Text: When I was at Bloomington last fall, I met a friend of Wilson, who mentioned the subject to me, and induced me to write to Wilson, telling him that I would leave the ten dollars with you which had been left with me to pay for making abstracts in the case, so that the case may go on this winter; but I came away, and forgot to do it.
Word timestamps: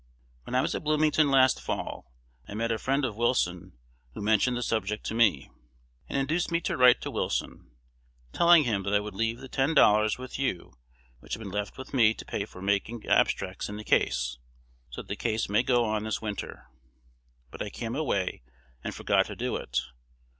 When 0.45 0.55
I 0.55 0.61
was 0.61 0.73
at 0.73 0.83
Bloomington 0.83 1.29
last 1.29 1.61
fall, 1.61 2.11
I 2.47 2.55
met 2.55 2.71
a 2.71 2.79
friend 2.79 3.05
of 3.05 3.15
Wilson, 3.15 3.73
who 4.15 4.21
mentioned 4.23 4.57
the 4.57 4.63
subject 4.63 5.05
to 5.05 5.13
me, 5.13 5.51
and 6.09 6.17
induced 6.17 6.49
me 6.49 6.59
to 6.61 6.75
write 6.75 7.01
to 7.01 7.11
Wilson, 7.11 7.69
telling 8.33 8.63
him 8.63 8.81
that 8.81 8.95
I 8.95 8.99
would 8.99 9.13
leave 9.13 9.37
the 9.41 9.47
ten 9.47 9.75
dollars 9.75 10.17
with 10.17 10.39
you 10.39 10.73
which 11.19 11.33
had 11.35 11.39
been 11.43 11.51
left 11.51 11.77
with 11.77 11.93
me 11.93 12.15
to 12.15 12.25
pay 12.25 12.45
for 12.45 12.63
making 12.63 13.05
abstracts 13.05 13.69
in 13.69 13.77
the 13.77 13.83
case, 13.83 14.39
so 14.89 15.03
that 15.03 15.07
the 15.07 15.15
case 15.15 15.47
may 15.47 15.61
go 15.61 15.85
on 15.85 16.05
this 16.05 16.19
winter; 16.19 16.71
but 17.51 17.61
I 17.61 17.69
came 17.69 17.95
away, 17.95 18.41
and 18.83 18.95
forgot 18.95 19.27
to 19.27 19.35
do 19.35 19.55
it. 19.55 19.81